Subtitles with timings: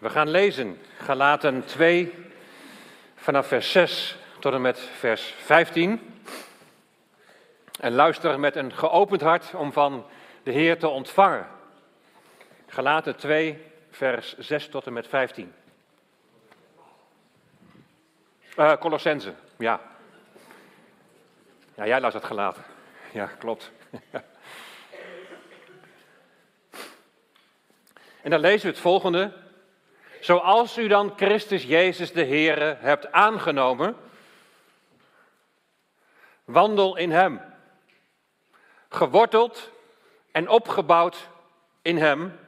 [0.00, 2.14] We gaan lezen Galaten 2
[3.14, 6.22] vanaf vers 6 tot en met vers 15.
[7.80, 10.06] En luister met een geopend hart om van
[10.42, 11.46] de Heer te ontvangen.
[12.66, 15.54] Galaten 2 vers 6 tot en met 15.
[18.56, 19.80] Uh, Colossense, ja.
[21.74, 22.64] Ja, jij las het gelaten.
[23.12, 23.70] Ja, klopt.
[28.22, 29.48] en dan lezen we het volgende.
[30.20, 33.96] Zoals u dan Christus Jezus de Heere hebt aangenomen,
[36.44, 37.40] wandel in Hem.
[38.88, 39.70] Geworteld
[40.32, 41.28] en opgebouwd
[41.82, 42.38] in Hem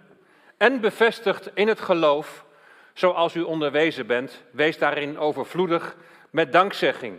[0.56, 2.44] en bevestigd in het geloof,
[2.92, 5.96] zoals u onderwezen bent, wees daarin overvloedig
[6.30, 7.18] met dankzegging.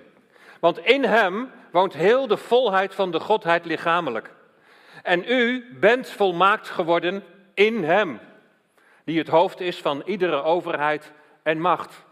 [0.59, 4.33] Want in Hem woont heel de volheid van de Godheid lichamelijk.
[5.03, 8.19] En u bent volmaakt geworden in Hem
[9.05, 11.11] die het hoofd is van iedere overheid
[11.43, 12.03] en macht.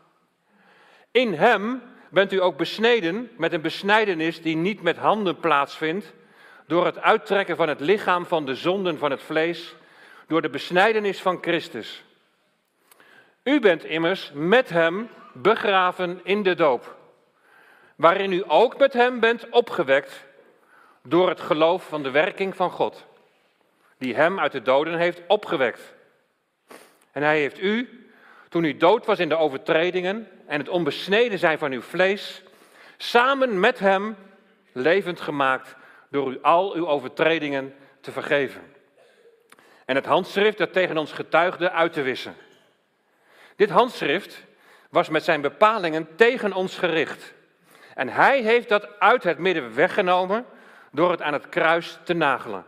[1.12, 6.14] In Hem bent u ook besneden met een besnijdenis die niet met handen plaatsvindt,
[6.68, 9.76] door het uittrekken van het lichaam van de zonden van het vlees,
[10.28, 12.04] door de besnijdenis van Christus.
[13.44, 16.96] U bent immers met Hem begraven in de doop,
[17.96, 20.26] waarin u ook met Hem bent opgewekt
[21.04, 23.06] door het geloof van de werking van God,
[23.98, 25.94] die Hem uit de doden heeft opgewekt
[27.12, 28.06] en hij heeft u,
[28.50, 32.44] toen u dood was in de overtredingen en het onbesneden zijn van uw vlees,
[32.98, 34.16] samen met hem
[34.72, 35.76] levend gemaakt
[36.10, 38.62] door u al uw overtredingen te vergeven.
[39.86, 42.36] En het handschrift dat tegen ons getuigde uit te wissen.
[43.56, 44.44] Dit handschrift
[44.90, 47.34] was met zijn bepalingen tegen ons gericht.
[47.94, 50.46] En hij heeft dat uit het midden weggenomen
[50.92, 52.66] door het aan het kruis te nagelen.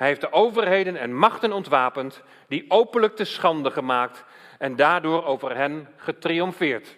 [0.00, 4.24] Hij heeft de overheden en machten ontwapend, die openlijk te schande gemaakt
[4.58, 6.96] en daardoor over hen getriomfeerd.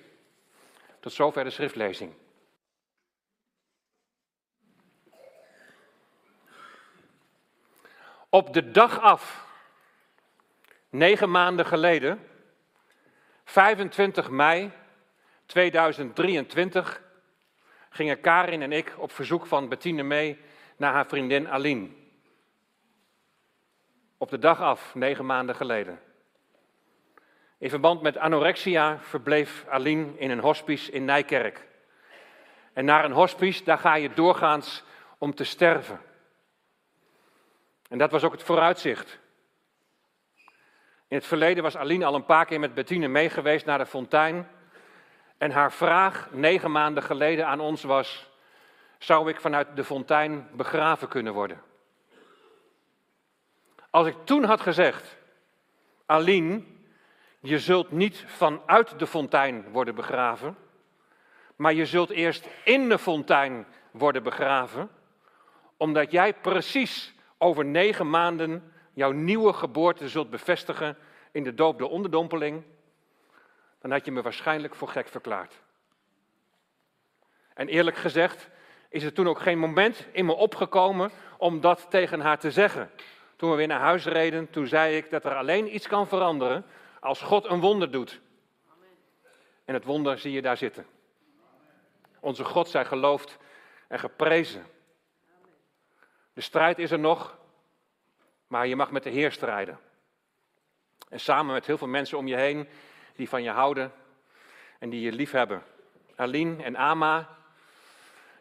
[1.01, 2.15] Tot zover de schriftlezing.
[8.29, 9.47] Op de dag af,
[10.89, 12.27] negen maanden geleden,
[13.45, 14.71] 25 mei
[15.47, 17.03] 2023,
[17.91, 20.39] gingen Karin en ik op verzoek van Bettine mee
[20.77, 22.02] naar haar vriendin Aline.
[24.23, 26.01] Op de dag af, negen maanden geleden.
[27.59, 31.69] In verband met anorexia verbleef Aline in een hospice in Nijkerk.
[32.73, 34.85] En naar een hospice, daar ga je doorgaans
[35.19, 36.01] om te sterven.
[37.89, 39.19] En dat was ook het vooruitzicht.
[41.09, 44.49] In het verleden was Aline al een paar keer met Bettine meegeweest naar de fontein.
[45.39, 48.31] En haar vraag negen maanden geleden aan ons was:
[48.99, 51.72] zou ik vanuit de fontein begraven kunnen worden?
[53.93, 55.17] Als ik toen had gezegd,
[56.07, 56.63] Aline,
[57.41, 60.57] je zult niet vanuit de fontein worden begraven,
[61.57, 64.91] maar je zult eerst in de fontein worden begraven,
[65.77, 70.97] omdat jij precies over negen maanden jouw nieuwe geboorte zult bevestigen
[71.33, 72.63] in de doop de onderdompeling,
[73.81, 75.63] dan had je me waarschijnlijk voor gek verklaard.
[77.55, 78.49] En eerlijk gezegd
[78.89, 82.91] is er toen ook geen moment in me opgekomen om dat tegen haar te zeggen.
[83.43, 86.65] Toen we weer naar huis reden, toen zei ik dat er alleen iets kan veranderen
[87.01, 88.21] als God een wonder doet.
[89.65, 90.87] En het wonder zie je daar zitten.
[92.21, 93.39] Onze God zij geloofd
[93.89, 94.67] en geprezen.
[96.33, 97.39] De strijd is er nog,
[98.47, 99.79] maar je mag met de Heer strijden.
[101.09, 102.69] En samen met heel veel mensen om je heen
[103.17, 103.93] die van je houden
[104.79, 105.63] en die je lief hebben.
[106.17, 107.29] Aline en Ama,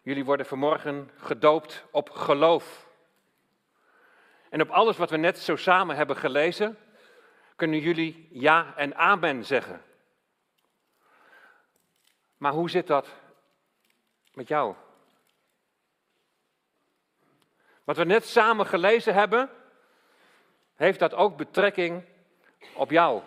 [0.01, 2.89] jullie worden vanmorgen gedoopt op geloof.
[4.51, 6.77] En op alles wat we net zo samen hebben gelezen,
[7.55, 9.81] kunnen jullie ja en amen zeggen.
[12.37, 13.07] Maar hoe zit dat
[14.33, 14.75] met jou?
[17.83, 19.49] Wat we net samen gelezen hebben,
[20.75, 22.05] heeft dat ook betrekking
[22.73, 23.21] op jou?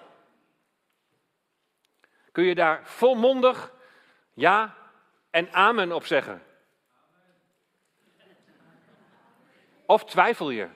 [2.32, 3.72] Kun je daar volmondig
[4.32, 4.76] ja
[5.30, 6.42] en amen op zeggen?
[9.86, 10.68] Of twijfel je?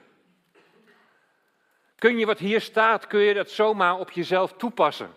[1.99, 5.13] Kun je wat hier staat, kun je dat zomaar op jezelf toepassen?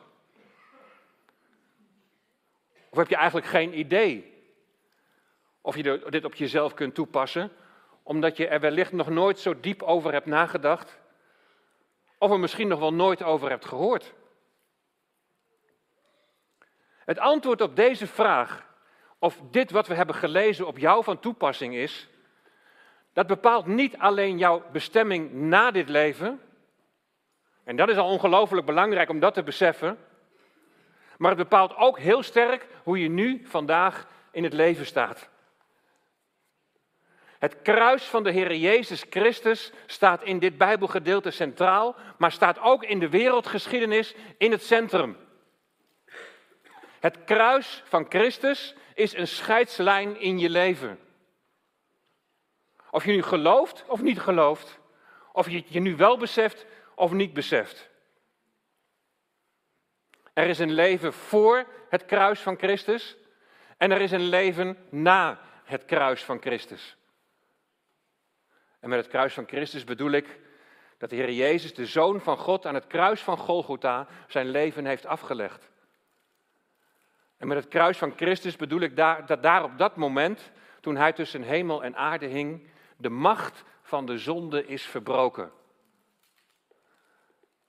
[2.88, 4.32] Of heb je eigenlijk geen idee
[5.60, 7.52] of je dit op jezelf kunt toepassen,
[8.02, 10.98] omdat je er wellicht nog nooit zo diep over hebt nagedacht,
[12.18, 14.12] of er misschien nog wel nooit over hebt gehoord?
[17.04, 18.66] Het antwoord op deze vraag,
[19.18, 22.08] of dit wat we hebben gelezen op jou van toepassing is,
[23.12, 26.40] dat bepaalt niet alleen jouw bestemming na dit leven,
[27.64, 29.98] En dat is al ongelooflijk belangrijk om dat te beseffen.
[31.18, 35.30] Maar het bepaalt ook heel sterk hoe je nu vandaag in het leven staat.
[37.38, 42.84] Het kruis van de Heer Jezus Christus staat in dit Bijbelgedeelte centraal, maar staat ook
[42.84, 45.16] in de wereldgeschiedenis in het centrum.
[47.00, 50.98] Het kruis van Christus is een scheidslijn in je leven.
[52.90, 54.78] Of je nu gelooft of niet gelooft,
[55.32, 57.90] of je je nu wel beseft of niet beseft.
[60.32, 63.16] Er is een leven voor het kruis van Christus
[63.76, 66.96] en er is een leven na het kruis van Christus.
[68.80, 70.40] En met het kruis van Christus bedoel ik
[70.98, 74.86] dat de Heer Jezus, de Zoon van God, aan het kruis van Golgotha zijn leven
[74.86, 75.70] heeft afgelegd.
[77.36, 80.50] En met het kruis van Christus bedoel ik daar, dat daar op dat moment,
[80.80, 85.52] toen hij tussen hemel en aarde hing, de macht van de zonde is verbroken.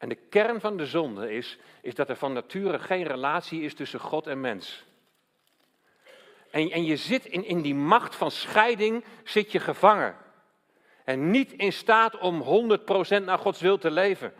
[0.03, 3.73] En de kern van de zonde is, is dat er van nature geen relatie is
[3.73, 4.85] tussen God en mens.
[6.51, 10.15] En, en je zit in, in die macht van scheiding, zit je gevangen.
[11.03, 14.33] En niet in staat om 100% naar Gods wil te leven.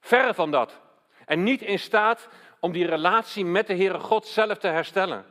[0.00, 0.80] Verre van dat.
[1.26, 5.24] En niet in staat om die relatie met de Heere God zelf te herstellen.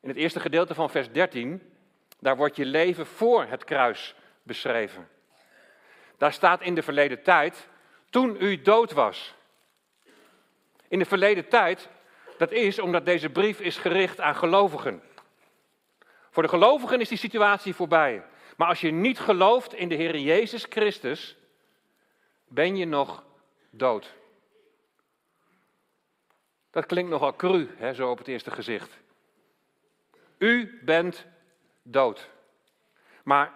[0.00, 1.62] In het eerste gedeelte van vers 13,
[2.18, 5.08] daar wordt je leven voor het kruis beschreven.
[6.18, 7.68] Daar staat in de verleden tijd,
[8.10, 9.34] toen u dood was.
[10.88, 11.88] In de verleden tijd,
[12.38, 15.02] dat is omdat deze brief is gericht aan gelovigen.
[16.30, 18.24] Voor de gelovigen is die situatie voorbij.
[18.56, 21.36] Maar als je niet gelooft in de Heer Jezus Christus,
[22.46, 23.24] ben je nog
[23.70, 24.14] dood.
[26.70, 28.98] Dat klinkt nogal cru, hè, zo op het eerste gezicht.
[30.38, 31.26] U bent
[31.82, 32.28] dood.
[33.22, 33.52] Maar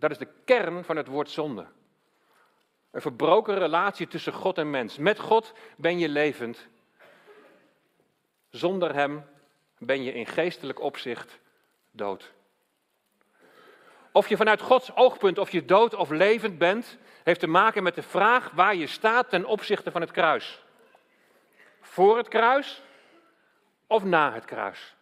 [0.00, 1.66] dat is de kern van het woord zonde.
[2.90, 4.98] Een verbroken relatie tussen God en mens.
[4.98, 6.66] Met God ben je levend.
[8.50, 9.24] Zonder Hem
[9.78, 11.40] ben je in geestelijk opzicht
[11.90, 12.32] dood.
[14.12, 17.94] Of je vanuit Gods oogpunt, of je dood of levend bent, heeft te maken met
[17.94, 20.62] de vraag waar je staat ten opzichte van het kruis.
[21.80, 22.82] Voor het kruis
[23.86, 24.94] of na het kruis.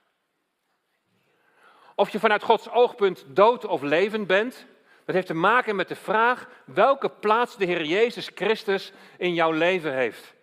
[1.94, 4.66] Of je vanuit Gods oogpunt dood of levend bent,
[5.08, 9.50] dat heeft te maken met de vraag welke plaats de Heer Jezus Christus in jouw
[9.50, 10.34] leven heeft.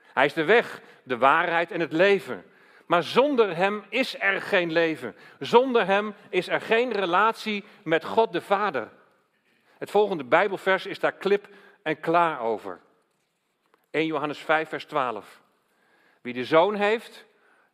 [0.00, 2.44] Hij is de weg, de waarheid en het leven.
[2.86, 5.16] Maar zonder Hem is er geen leven.
[5.38, 8.88] Zonder Hem is er geen relatie met God de Vader.
[9.78, 11.48] Het volgende Bijbelvers is daar klip
[11.82, 12.80] en klaar over.
[13.90, 15.40] 1 Johannes 5, vers 12.
[16.20, 17.24] Wie de zoon heeft,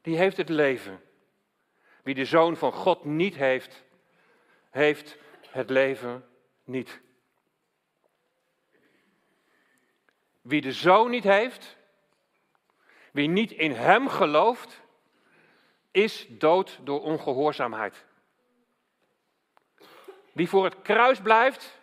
[0.02, 1.00] die heeft het leven.
[2.02, 3.84] Wie de zoon van God niet heeft,
[4.70, 5.22] heeft
[5.55, 6.25] het leven
[6.65, 7.01] niet.
[10.43, 11.77] Wie de zoon niet heeft,
[13.12, 14.83] wie niet in hem gelooft,
[15.91, 18.05] is dood door ongehoorzaamheid.
[20.33, 21.81] Wie voor het kruis blijft,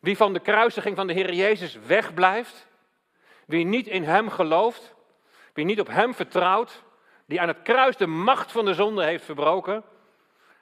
[0.00, 2.66] wie van de kruisiging van de Heer Jezus wegblijft,
[3.46, 4.94] wie niet in Hem gelooft,
[5.52, 6.82] wie niet op Hem vertrouwt,
[7.26, 9.84] die aan het kruis de macht van de zonde heeft verbroken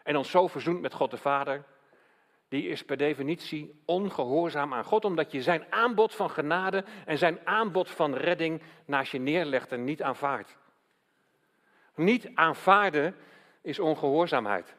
[0.03, 1.65] en ons zo verzoent met God de Vader,
[2.49, 7.39] die is per definitie ongehoorzaam aan God, omdat je zijn aanbod van genade en zijn
[7.45, 10.57] aanbod van redding naast je neerlegt en niet aanvaardt.
[11.95, 13.17] Niet aanvaarden
[13.63, 14.75] is ongehoorzaamheid.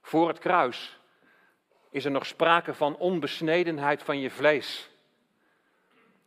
[0.00, 0.98] Voor het kruis
[1.90, 4.90] is er nog sprake van onbesnedenheid van je vlees.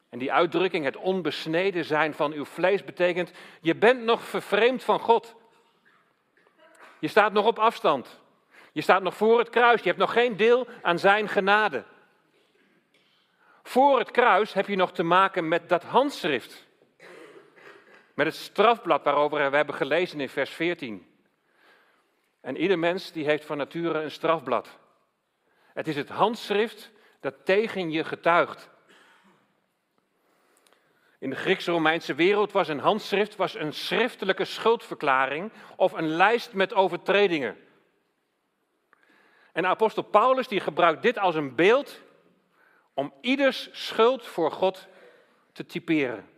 [0.10, 5.00] En die uitdrukking, het onbesneden zijn van uw vlees, betekent, je bent nog vervreemd van
[5.00, 5.36] God.
[7.04, 8.22] Je staat nog op afstand.
[8.72, 9.82] Je staat nog voor het kruis.
[9.82, 11.84] Je hebt nog geen deel aan zijn genade.
[13.64, 16.68] Voor het kruis heb je nog te maken met dat handschrift.
[18.14, 21.08] Met het strafblad waarover we hebben gelezen in vers 14.
[22.42, 24.80] En ieder mens die heeft van nature een strafblad.
[25.74, 28.70] Het is het handschrift dat tegen je getuigt.
[31.24, 36.74] In de Grieks-Romeinse wereld was een handschrift was een schriftelijke schuldverklaring of een lijst met
[36.74, 37.58] overtredingen.
[39.52, 42.02] En apostel Paulus die gebruikt dit als een beeld
[42.94, 44.88] om ieders schuld voor God
[45.52, 46.30] te typeren.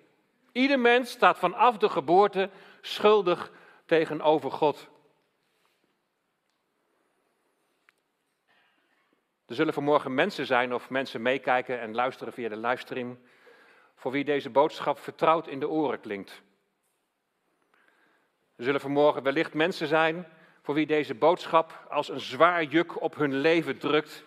[0.51, 2.50] Ieder mens staat vanaf de geboorte
[2.82, 3.51] schuldig
[3.86, 4.89] tegenover God.
[9.46, 13.20] Er zullen vanmorgen mensen zijn of mensen meekijken en luisteren via de livestream,
[13.96, 16.42] voor wie deze boodschap vertrouwd in de oren klinkt.
[18.56, 20.28] Er zullen vanmorgen wellicht mensen zijn
[20.62, 24.24] voor wie deze boodschap als een zwaar juk op hun leven drukt,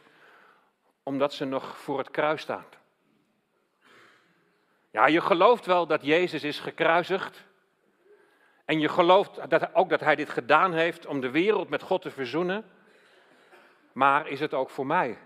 [1.02, 2.64] omdat ze nog voor het kruis staan.
[4.90, 7.46] Ja, je gelooft wel dat Jezus is gekruisigd.
[8.64, 12.02] En je gelooft dat, ook dat Hij dit gedaan heeft om de wereld met God
[12.02, 12.64] te verzoenen.
[13.92, 15.18] Maar is het ook voor mij?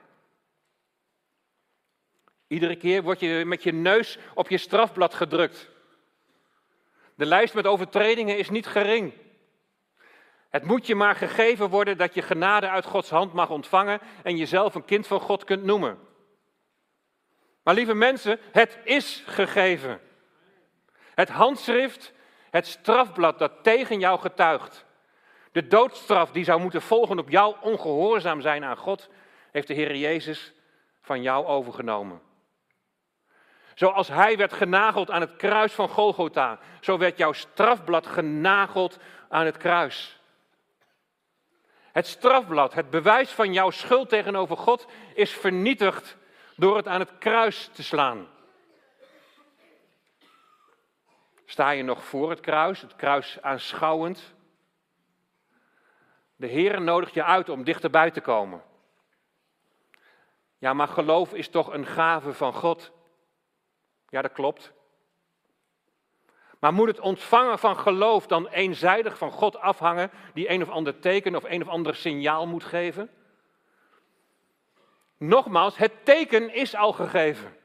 [2.53, 5.71] Iedere keer word je met je neus op je strafblad gedrukt.
[7.15, 9.13] De lijst met overtredingen is niet gering.
[10.51, 14.37] Het moet je maar gegeven worden dat je genade uit Gods hand mag ontvangen en
[14.37, 15.99] jezelf een kind van God kunt noemen.
[17.63, 20.01] Maar lieve mensen, het is gegeven.
[21.15, 22.13] Het handschrift,
[22.51, 24.85] het strafblad dat tegen jou getuigt.
[25.53, 29.09] De doodstraf die zou moeten volgen op jouw ongehoorzaam zijn aan God,
[29.51, 30.53] heeft de Heer Jezus
[31.01, 32.31] van jou overgenomen.
[33.83, 38.99] Zoals hij werd genageld aan het kruis van Golgotha, zo werd jouw strafblad genageld
[39.29, 40.21] aan het kruis.
[41.93, 46.17] Het strafblad, het bewijs van jouw schuld tegenover God, is vernietigd
[46.57, 48.29] door het aan het kruis te slaan.
[51.45, 54.35] Sta je nog voor het kruis, het kruis aanschouwend?
[56.37, 58.63] De Heer nodigt je uit om dichterbij te komen.
[60.59, 62.93] Ja, maar geloof is toch een gave van God?
[64.13, 64.73] Ja, dat klopt.
[66.59, 70.99] Maar moet het ontvangen van geloof dan eenzijdig van God afhangen, die een of ander
[70.99, 73.11] teken of een of ander signaal moet geven?
[75.17, 77.57] Nogmaals, het teken is al gegeven.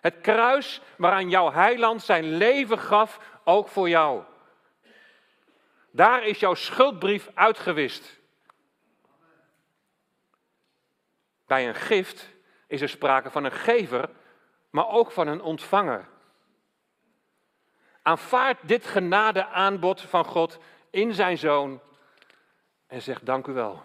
[0.00, 4.22] Het kruis waaraan jouw heiland zijn leven gaf, ook voor jou.
[5.90, 8.20] Daar is jouw schuldbrief uitgewist.
[11.46, 12.28] Bij een gift
[12.66, 14.08] is er sprake van een gever,
[14.70, 16.08] maar ook van een ontvanger.
[18.02, 20.58] Aanvaard dit genade aanbod van God
[20.90, 21.80] in zijn zoon
[22.86, 23.82] en zeg dank u wel.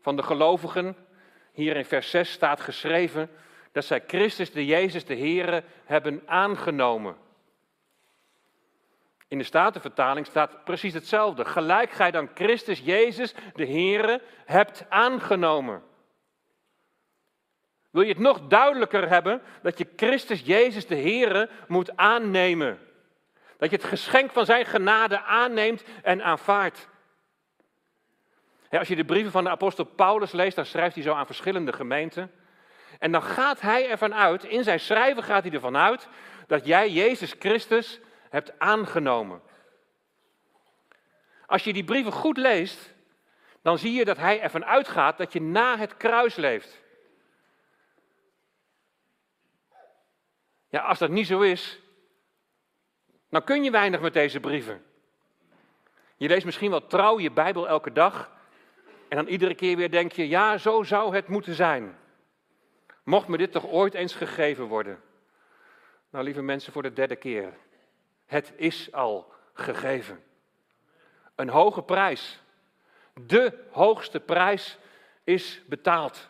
[0.00, 0.96] Van de gelovigen,
[1.52, 3.30] hier in vers 6 staat geschreven
[3.72, 7.16] dat zij Christus de Jezus de Here hebben aangenomen.
[9.28, 11.44] In de Statenvertaling staat precies hetzelfde.
[11.44, 15.82] Gelijk gij dan Christus Jezus de Here hebt aangenomen.
[17.94, 22.78] Wil je het nog duidelijker hebben dat je Christus Jezus de Here moet aannemen?
[23.58, 26.88] Dat je het geschenk van zijn genade aanneemt en aanvaardt.
[28.70, 31.72] als je de brieven van de apostel Paulus leest, dan schrijft hij zo aan verschillende
[31.72, 32.30] gemeenten.
[32.98, 36.08] En dan gaat hij ervan uit, in zijn schrijven gaat hij ervan uit,
[36.46, 39.42] dat jij Jezus Christus hebt aangenomen.
[41.46, 42.94] Als je die brieven goed leest,
[43.62, 46.82] dan zie je dat hij ervan uitgaat dat je na het kruis leeft.
[50.74, 51.80] Ja, als dat niet zo is,
[53.28, 54.84] dan kun je weinig met deze brieven.
[56.16, 58.30] Je leest misschien wel trouw je Bijbel elke dag.
[59.08, 61.98] En dan iedere keer weer denk je, ja, zo zou het moeten zijn.
[63.02, 65.02] Mocht me dit toch ooit eens gegeven worden?
[66.10, 67.52] Nou, lieve mensen, voor de derde keer.
[68.26, 70.24] Het is al gegeven.
[71.34, 72.42] Een hoge prijs.
[73.26, 74.78] De hoogste prijs
[75.24, 76.28] is betaald.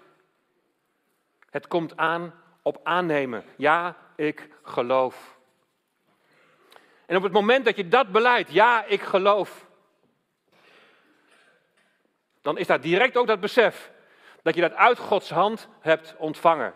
[1.51, 3.45] Het komt aan op aannemen.
[3.57, 5.39] Ja, ik geloof.
[7.07, 9.67] En op het moment dat je dat beleidt, ja, ik geloof,
[12.43, 13.93] dan is daar direct ook dat besef
[14.43, 16.75] dat je dat uit Gods hand hebt ontvangen.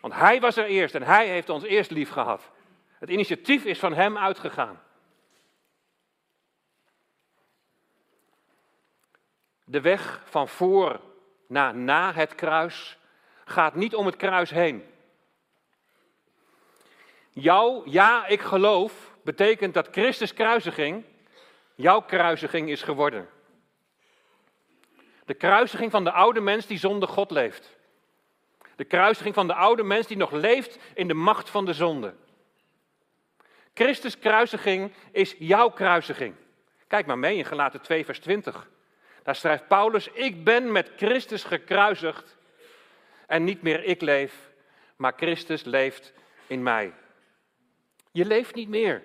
[0.00, 2.50] Want Hij was er eerst en Hij heeft ons eerst lief gehad.
[2.98, 4.82] Het initiatief is van Hem uitgegaan.
[9.64, 11.00] De weg van voor
[11.46, 12.98] naar na het kruis
[13.44, 14.93] gaat niet om het kruis heen.
[17.34, 21.04] Jouw ja, ik geloof betekent dat Christus kruisiging
[21.74, 23.28] jouw kruisiging is geworden.
[25.24, 27.76] De kruisiging van de oude mens die zonder God leeft.
[28.76, 32.14] De kruisiging van de oude mens die nog leeft in de macht van de zonde.
[33.74, 36.34] Christus kruisiging is jouw kruisiging.
[36.86, 38.68] Kijk maar mee in Galaten 2 vers 20.
[39.22, 42.36] Daar schrijft Paulus, ik ben met Christus gekruisigd
[43.26, 44.50] en niet meer ik leef,
[44.96, 46.12] maar Christus leeft
[46.46, 46.92] in mij.
[48.14, 49.02] Je leeft niet meer.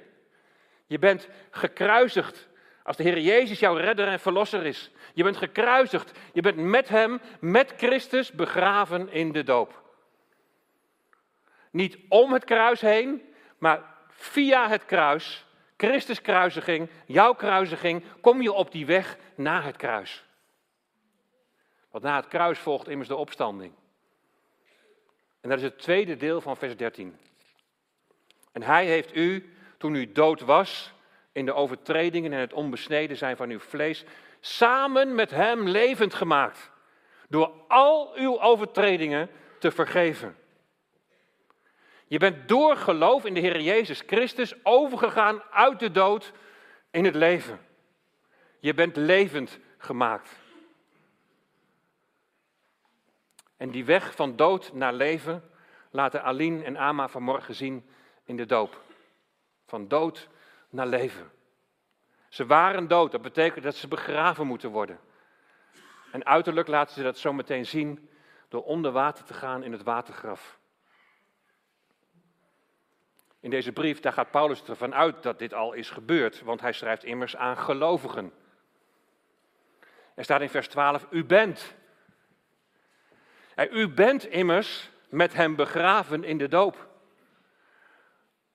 [0.86, 2.48] Je bent gekruisigd
[2.84, 4.92] als de Heer Jezus jouw redder en verlosser is.
[5.14, 6.20] Je bent gekruisigd.
[6.34, 9.84] Je bent met Hem, met Christus, begraven in de doop.
[11.72, 13.22] Niet om het kruis heen,
[13.58, 15.46] maar via het kruis,
[15.78, 20.26] Christus kruisiging, jouw kruisiging, kom je op die weg naar het kruis.
[21.92, 23.74] Want na het kruis volgt immers de opstanding.
[25.42, 27.18] En dat is het tweede deel van vers 13.
[28.52, 30.94] En hij heeft u, toen u dood was,
[31.32, 34.06] in de overtredingen en het onbesneden zijn van uw vlees,
[34.40, 36.72] samen met hem levend gemaakt,
[37.28, 39.30] door al uw overtredingen
[39.60, 40.36] te vergeven.
[42.08, 46.32] Je bent door geloof in de Heer Jezus Christus overgegaan uit de dood
[46.92, 47.60] in het leven.
[48.60, 50.38] Je bent levend gemaakt.
[53.58, 55.52] En die weg van dood naar leven
[55.92, 57.90] laten Aline en Ama vanmorgen zien
[58.30, 58.82] in de doop.
[59.66, 60.28] Van dood
[60.70, 61.32] naar leven.
[62.30, 65.00] Ze waren dood, dat betekent dat ze begraven moeten worden.
[66.12, 68.10] En uiterlijk laten ze dat zo meteen zien
[68.48, 70.60] door onder water te gaan in het watergraf.
[73.40, 76.74] In deze brief, daar gaat Paulus ervan uit dat dit al is gebeurd, want hij
[76.74, 78.34] schrijft immers aan gelovigen.
[80.16, 81.76] Er staat in vers 12, u bent.
[83.72, 86.89] U bent immers met hem begraven in de doop.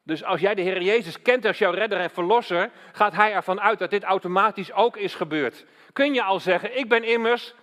[0.04, 3.61] Dus als jij de Heer Jezus kent als jouw redder en verlosser, gaat hij ervan
[3.61, 5.64] uit dat dit automatisch ook is gebeurd.
[5.92, 7.54] Kun je al zeggen, ik ben immers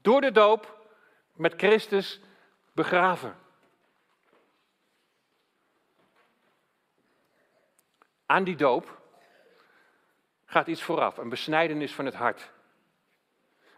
[0.00, 0.88] door de doop
[1.32, 2.20] met Christus
[2.72, 3.36] begraven.
[8.26, 9.00] Aan die doop
[10.46, 12.50] gaat iets vooraf, een besnijdenis van het hart.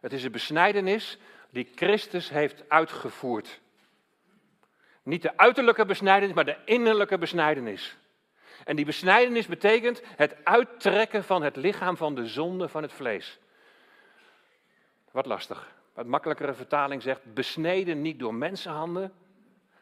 [0.00, 1.18] Het is een besnijdenis
[1.50, 3.60] die Christus heeft uitgevoerd.
[5.02, 7.96] Niet de uiterlijke besnijdenis, maar de innerlijke besnijdenis.
[8.64, 13.38] En die besnijdenis betekent het uittrekken van het lichaam van de zonde van het vlees.
[15.10, 15.74] Wat lastig.
[15.94, 19.12] Wat makkelijkere vertaling zegt, besneden niet door mensenhanden,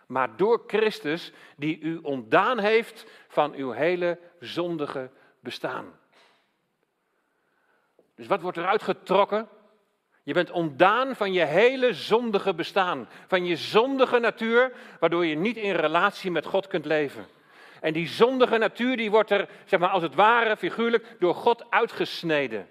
[0.06, 5.10] maar door Christus die u ontdaan heeft van uw hele zondige
[5.40, 5.98] bestaan.
[8.14, 9.48] Dus wat wordt eruit getrokken?
[10.30, 15.56] Je bent ontdaan van je hele zondige bestaan, van je zondige natuur, waardoor je niet
[15.56, 17.26] in relatie met God kunt leven.
[17.80, 21.70] En die zondige natuur die wordt er, zeg maar als het ware, figuurlijk, door God
[21.70, 22.68] uitgesneden.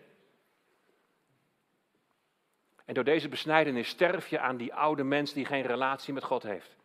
[2.85, 6.43] En door deze besnijdenis sterf je aan die oude mens die geen relatie met God
[6.43, 6.75] heeft.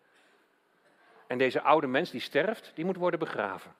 [1.26, 3.74] En deze oude mens die sterft, die moet worden begraven.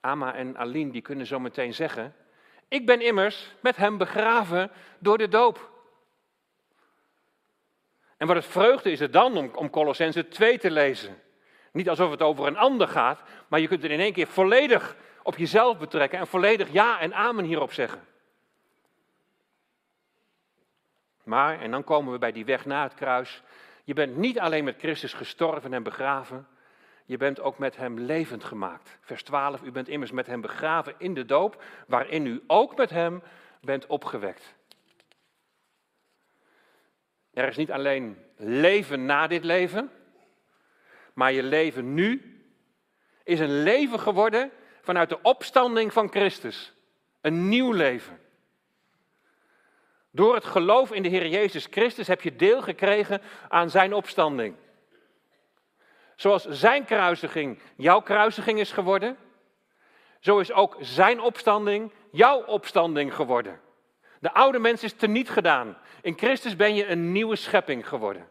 [0.00, 2.14] Ama en Aline die kunnen zo meteen zeggen,
[2.68, 5.70] ik ben immers met hem begraven door de doop.
[8.16, 11.22] En wat het vreugde is het dan om, om Colossense 2 te lezen.
[11.72, 14.96] Niet alsof het over een ander gaat, maar je kunt er in één keer volledig
[15.22, 18.06] op jezelf betrekken en volledig ja en amen hierop zeggen.
[21.22, 23.42] Maar, en dan komen we bij die weg na het kruis,
[23.84, 26.48] je bent niet alleen met Christus gestorven en begraven,
[27.06, 28.98] je bent ook met hem levend gemaakt.
[29.00, 32.90] Vers 12, u bent immers met hem begraven in de doop, waarin u ook met
[32.90, 33.22] hem
[33.60, 34.54] bent opgewekt.
[37.32, 39.90] Er is niet alleen leven na dit leven,
[41.14, 42.40] maar je leven nu
[43.24, 44.50] is een leven geworden
[44.82, 46.74] vanuit de opstanding van Christus.
[47.20, 48.20] Een nieuw leven.
[50.10, 54.56] Door het geloof in de Heer Jezus Christus heb je deel gekregen aan zijn opstanding.
[56.16, 59.16] Zoals zijn kruisiging jouw kruisiging is geworden,
[60.20, 63.60] zo is ook zijn opstanding jouw opstanding geworden.
[64.20, 65.76] De oude mens is teniet gedaan.
[66.00, 68.28] In Christus ben je een nieuwe schepping geworden.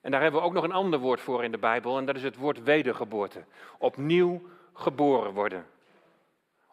[0.00, 2.16] En daar hebben we ook nog een ander woord voor in de Bijbel, en dat
[2.16, 3.44] is het woord wedergeboorte.
[3.78, 4.42] Opnieuw
[4.74, 5.66] geboren worden.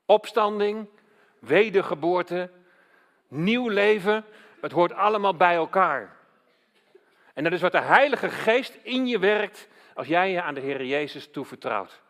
[0.05, 0.87] Opstanding,
[1.39, 2.49] wedergeboorte,
[3.27, 4.25] nieuw leven,
[4.61, 6.16] het hoort allemaal bij elkaar.
[7.37, 10.61] En dat is wat de Heilige Geest in je werkt als jij je aan de
[10.61, 12.01] Heer Jezus toevertrouwt.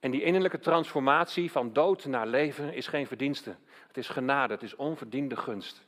[0.00, 3.56] En die innerlijke transformatie van dood naar leven is geen verdienste.
[3.86, 5.86] Het is genade, het is onverdiende gunst.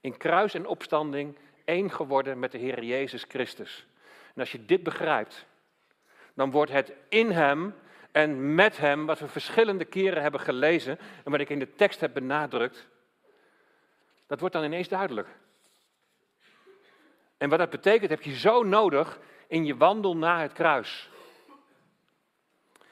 [0.00, 3.86] In kruis en opstanding één geworden met de Heer Jezus Christus.
[4.34, 5.46] En als je dit begrijpt,
[6.34, 7.74] dan wordt het in Hem
[8.12, 12.00] en met Hem, wat we verschillende keren hebben gelezen en wat ik in de tekst
[12.00, 12.88] heb benadrukt,
[14.26, 15.28] dat wordt dan ineens duidelijk.
[17.44, 21.10] En wat dat betekent, heb je zo nodig in je wandel naar het kruis.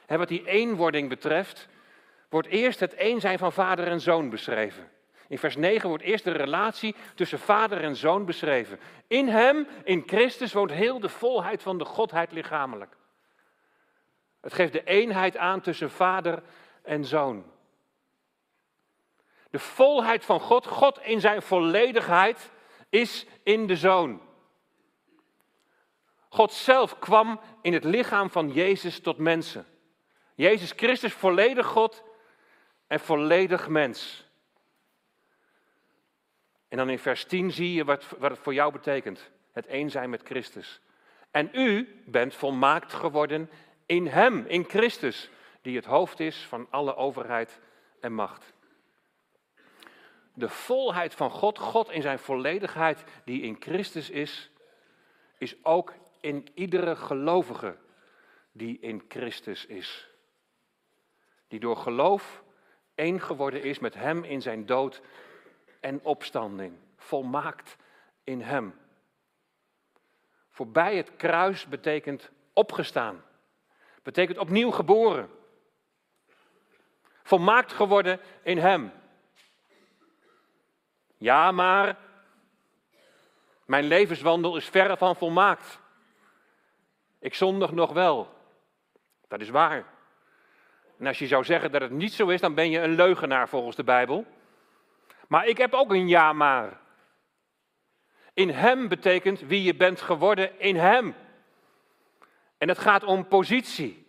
[0.05, 1.67] En wat die eenwording betreft,
[2.29, 4.91] wordt eerst het een zijn van vader en zoon beschreven.
[5.27, 8.79] In vers 9 wordt eerst de relatie tussen vader en zoon beschreven.
[9.07, 12.97] In hem, in Christus, woont heel de volheid van de Godheid lichamelijk.
[14.41, 16.43] Het geeft de eenheid aan tussen vader
[16.83, 17.45] en zoon.
[19.49, 22.51] De volheid van God, God in zijn volledigheid,
[22.89, 24.31] is in de zoon.
[26.33, 29.65] God zelf kwam in het lichaam van Jezus tot mensen.
[30.35, 32.03] Jezus Christus volledig God
[32.87, 34.25] en volledig mens.
[36.67, 39.31] En dan in vers 10 zie je wat, wat het voor jou betekent.
[39.51, 40.81] Het een zijn met Christus.
[41.31, 43.49] En u bent volmaakt geworden
[43.85, 45.29] in Hem, in Christus,
[45.61, 47.59] die het hoofd is van alle overheid
[47.99, 48.53] en macht.
[50.33, 54.51] De volheid van God, God in zijn volledigheid die in Christus is,
[55.37, 55.93] is ook
[56.23, 57.77] in iedere gelovige
[58.51, 60.09] die in Christus is.
[61.47, 62.43] Die door geloof
[62.95, 65.01] één geworden is met Hem in zijn dood
[65.79, 66.77] en opstanding.
[66.97, 67.75] Volmaakt
[68.23, 68.79] in Hem.
[70.49, 73.23] Voorbij het kruis betekent opgestaan.
[74.03, 75.29] Betekent opnieuw geboren.
[77.23, 78.91] Volmaakt geworden in Hem.
[81.17, 81.97] Ja, maar
[83.65, 85.81] mijn levenswandel is verre van volmaakt.
[87.23, 88.33] Ik zondig nog wel.
[89.27, 89.85] Dat is waar.
[90.99, 93.49] En als je zou zeggen dat het niet zo is, dan ben je een leugenaar
[93.49, 94.25] volgens de Bijbel.
[95.27, 96.79] Maar ik heb ook een ja maar.
[98.33, 101.15] In Hem betekent wie je bent geworden in Hem.
[102.57, 104.07] En het gaat om positie.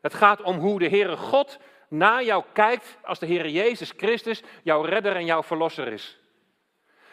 [0.00, 4.42] Het gaat om hoe de Heere God naar jou kijkt als de Heere Jezus Christus
[4.62, 6.18] jouw redder en jouw verlosser is.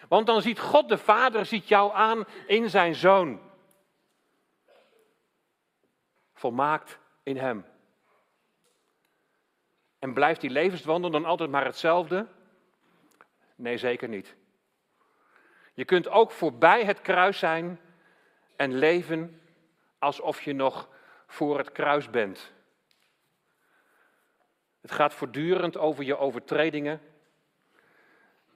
[0.07, 3.53] Want dan ziet God de Vader ziet jou aan in zijn Zoon.
[6.35, 7.65] Volmaakt in Hem.
[9.99, 12.27] En blijft die levenswandel dan altijd maar hetzelfde?
[13.55, 14.35] Nee, zeker niet.
[15.73, 17.79] Je kunt ook voorbij het kruis zijn
[18.55, 19.41] en leven
[19.99, 20.89] alsof je nog
[21.27, 22.53] voor het kruis bent.
[24.81, 27.01] Het gaat voortdurend over je overtredingen.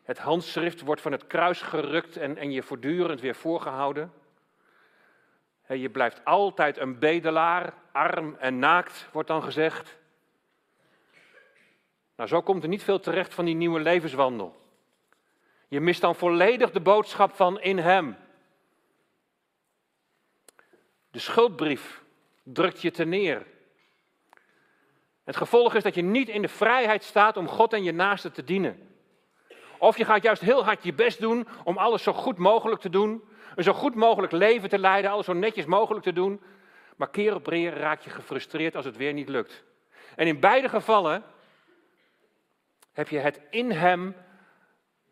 [0.04, 4.13] Het handschrift wordt van het kruis gerukt en, en je voortdurend weer voorgehouden.
[5.77, 9.97] Je blijft altijd een bedelaar, arm en naakt, wordt dan gezegd.
[12.15, 14.62] Nou, zo komt er niet veel terecht van die nieuwe levenswandel.
[15.67, 18.17] Je mist dan volledig de boodschap van in Hem.
[21.12, 22.01] De schuldbrief
[22.43, 23.45] drukt je te neer.
[25.23, 28.32] Het gevolg is dat je niet in de vrijheid staat om God en je naaste
[28.32, 28.89] te dienen.
[29.77, 32.89] Of je gaat juist heel hard je best doen om alles zo goed mogelijk te
[32.89, 33.23] doen.
[33.60, 36.41] Een zo goed mogelijk leven te leiden, alles zo netjes mogelijk te doen.
[36.95, 39.63] Maar keer op keer raak je gefrustreerd als het weer niet lukt.
[40.15, 41.24] En in beide gevallen
[42.91, 44.15] heb je het in Hem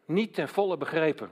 [0.06, 1.32] niet ten volle begrepen.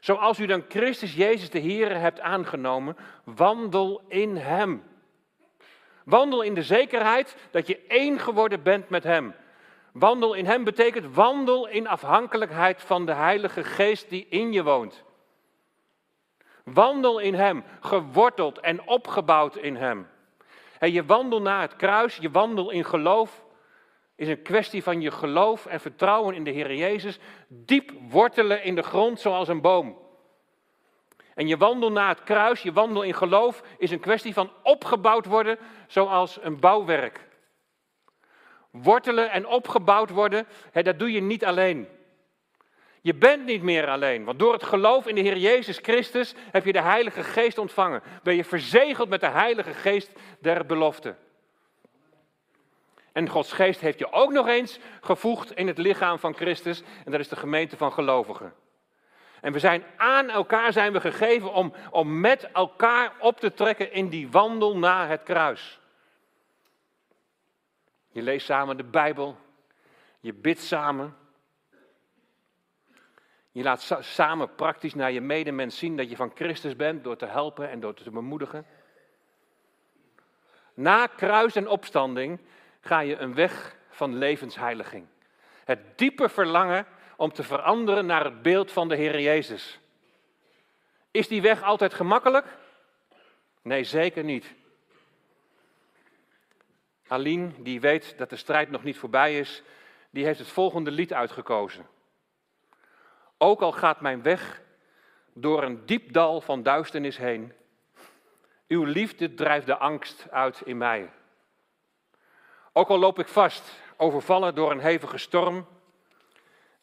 [0.00, 4.82] Zoals u dan Christus Jezus de Heer hebt aangenomen, wandel in Hem.
[6.04, 9.34] Wandel in de zekerheid dat je één geworden bent met Hem.
[9.92, 15.04] Wandel in Hem betekent wandel in afhankelijkheid van de Heilige Geest die in je woont.
[16.64, 20.08] Wandel in Hem, geworteld en opgebouwd in Hem.
[20.78, 23.44] En je wandel naar het kruis, je wandel in geloof,
[24.16, 27.18] is een kwestie van je geloof en vertrouwen in de Heer Jezus.
[27.48, 29.98] Diep wortelen in de grond zoals een boom.
[31.34, 35.26] En je wandel naar het kruis, je wandel in geloof, is een kwestie van opgebouwd
[35.26, 37.28] worden zoals een bouwwerk.
[38.70, 41.88] Wortelen en opgebouwd worden, hè, dat doe je niet alleen.
[43.02, 46.64] Je bent niet meer alleen, want door het geloof in de Heer Jezus Christus heb
[46.64, 48.02] je de Heilige Geest ontvangen.
[48.22, 51.14] Ben je verzegeld met de Heilige Geest der belofte.
[53.12, 57.10] En Gods Geest heeft je ook nog eens gevoegd in het lichaam van Christus, en
[57.10, 58.54] dat is de gemeente van gelovigen.
[59.40, 63.92] En we zijn aan elkaar zijn we gegeven om, om met elkaar op te trekken
[63.92, 65.80] in die wandel naar het kruis.
[68.08, 69.36] Je leest samen de Bijbel,
[70.20, 71.16] je bidt samen.
[73.52, 77.26] Je laat samen praktisch naar je medemens zien dat je van Christus bent door te
[77.26, 78.66] helpen en door te bemoedigen.
[80.74, 82.40] Na kruis en opstanding
[82.80, 85.06] ga je een weg van levensheiliging.
[85.64, 86.86] Het diepe verlangen
[87.16, 89.80] om te veranderen naar het beeld van de Heer Jezus.
[91.10, 92.46] Is die weg altijd gemakkelijk?
[93.62, 94.54] Nee, zeker niet.
[97.06, 99.62] Aline, die weet dat de strijd nog niet voorbij is,
[100.10, 101.86] die heeft het volgende lied uitgekozen.
[103.42, 104.62] Ook al gaat mijn weg
[105.32, 107.52] door een diep dal van duisternis heen,
[108.68, 111.12] uw liefde drijft de angst uit in mij.
[112.72, 115.66] Ook al loop ik vast, overvallen door een hevige storm,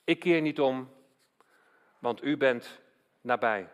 [0.04, 0.93] ik keer niet om,
[2.00, 2.80] want u bent
[3.22, 3.69] nabij.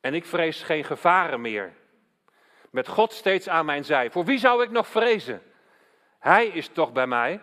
[0.00, 1.74] En ik vrees geen gevaren meer.
[2.70, 4.10] Met God steeds aan mijn zij.
[4.10, 5.42] Voor wie zou ik nog vrezen?
[6.18, 7.40] Hij is toch bij mij.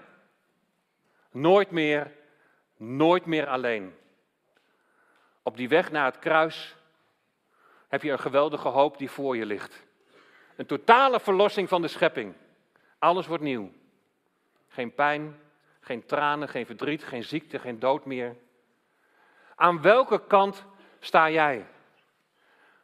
[1.31, 2.11] Nooit meer,
[2.77, 3.95] nooit meer alleen.
[5.43, 6.75] Op die weg naar het kruis
[7.87, 9.83] heb je een geweldige hoop die voor je ligt.
[10.55, 12.33] Een totale verlossing van de schepping.
[12.99, 13.71] Alles wordt nieuw.
[14.67, 15.39] Geen pijn,
[15.79, 18.35] geen tranen, geen verdriet, geen ziekte, geen dood meer.
[19.55, 20.65] Aan welke kant
[20.99, 21.65] sta jij?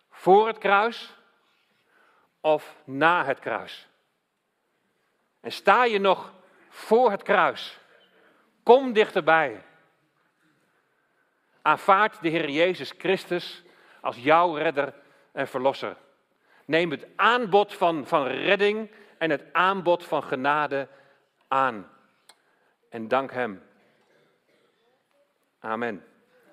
[0.09, 1.15] Voor het kruis
[2.41, 3.87] of na het kruis?
[5.39, 6.33] En sta je nog
[6.69, 7.79] voor het kruis?
[8.63, 9.63] Kom dichterbij.
[11.61, 13.63] Aanvaard de Heer Jezus Christus
[14.01, 14.93] als jouw redder
[15.31, 15.95] en verlosser.
[16.65, 20.87] Neem het aanbod van, van redding en het aanbod van genade
[21.47, 21.91] aan.
[22.89, 23.63] En dank Hem.
[25.59, 26.10] Amen.